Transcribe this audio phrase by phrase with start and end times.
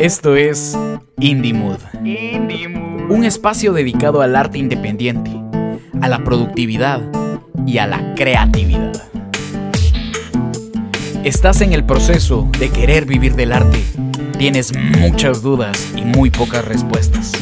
[0.00, 0.78] Esto es
[1.18, 1.76] Indie Mood.
[3.10, 5.30] Un espacio dedicado al arte independiente,
[6.00, 7.02] a la productividad
[7.66, 8.94] y a la creatividad.
[11.22, 13.84] Estás en el proceso de querer vivir del arte.
[14.38, 17.32] Tienes muchas dudas y muy pocas respuestas.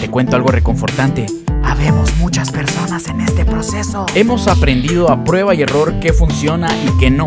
[0.00, 1.26] Te cuento algo reconfortante.
[1.62, 4.04] Habemos muchas personas en este proceso.
[4.16, 7.26] Hemos aprendido a prueba y error qué funciona y qué no.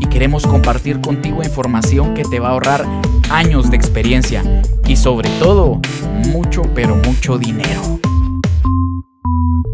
[0.00, 2.86] Y queremos compartir contigo información que te va a ahorrar
[3.30, 4.42] años de experiencia
[4.86, 5.80] y sobre todo
[6.28, 8.00] mucho pero mucho dinero.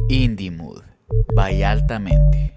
[0.09, 0.83] Indie Mood.
[1.35, 2.55] Vaya altamente.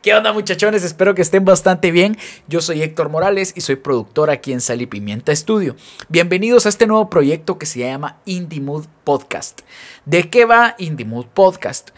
[0.00, 0.82] ¿Qué onda muchachones?
[0.82, 2.16] Espero que estén bastante bien.
[2.48, 5.76] Yo soy Héctor Morales y soy productor aquí en Sal y Pimienta Studio.
[6.08, 9.60] Bienvenidos a este nuevo proyecto que se llama Indie Mood Podcast.
[10.04, 11.90] ¿De qué va Indie Mood Podcast?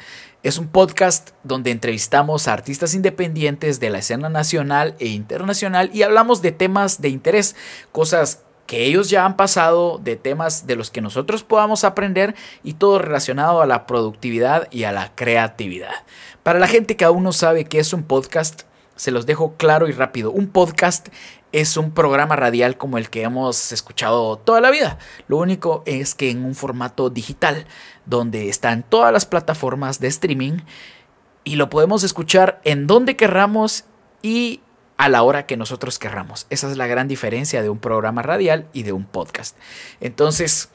[0.44, 6.02] Es un podcast donde entrevistamos a artistas independientes de la escena nacional e internacional y
[6.02, 7.56] hablamos de temas de interés,
[7.92, 12.74] cosas que ellos ya han pasado, de temas de los que nosotros podamos aprender y
[12.74, 15.94] todo relacionado a la productividad y a la creatividad.
[16.42, 18.64] Para la gente que aún no sabe qué es un podcast,
[18.96, 20.30] se los dejo claro y rápido.
[20.30, 21.08] Un podcast
[21.54, 24.98] es un programa radial como el que hemos escuchado toda la vida.
[25.28, 27.66] Lo único es que en un formato digital,
[28.06, 30.58] donde están todas las plataformas de streaming
[31.44, 33.84] y lo podemos escuchar en donde querramos
[34.20, 34.62] y
[34.96, 36.48] a la hora que nosotros querramos.
[36.50, 39.56] Esa es la gran diferencia de un programa radial y de un podcast.
[40.00, 40.70] Entonces,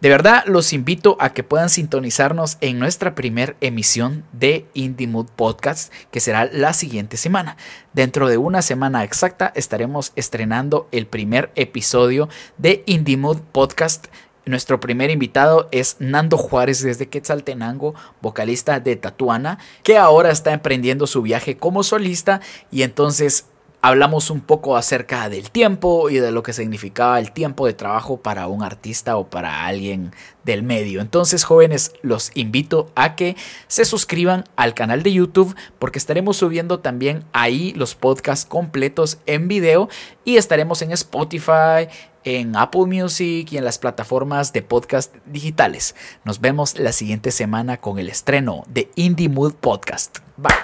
[0.00, 5.26] de verdad los invito a que puedan sintonizarnos en nuestra primera emisión de Indie Mood
[5.36, 7.56] Podcast, que será la siguiente semana.
[7.92, 12.28] Dentro de una semana exacta estaremos estrenando el primer episodio
[12.58, 14.06] de Indie Mood Podcast
[14.46, 21.06] nuestro primer invitado es Nando Juárez desde Quetzaltenango, vocalista de Tatuana, que ahora está emprendiendo
[21.06, 22.40] su viaje como solista
[22.70, 23.46] y entonces
[23.82, 28.18] hablamos un poco acerca del tiempo y de lo que significaba el tiempo de trabajo
[28.18, 30.12] para un artista o para alguien
[30.44, 31.00] del medio.
[31.00, 33.36] Entonces, jóvenes, los invito a que
[33.68, 39.48] se suscriban al canal de YouTube porque estaremos subiendo también ahí los podcasts completos en
[39.48, 39.88] video
[40.24, 41.88] y estaremos en Spotify,
[42.24, 45.94] en Apple Music y en las plataformas de podcast digitales.
[46.24, 50.18] Nos vemos la siguiente semana con el estreno de Indie Mood Podcast.
[50.36, 50.60] Bye.